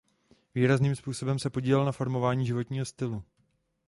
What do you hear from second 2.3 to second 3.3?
životního stylu.